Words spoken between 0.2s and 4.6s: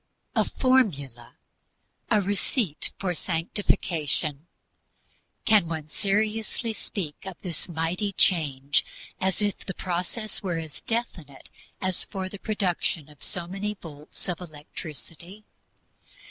A formula, a receipt for Sanctification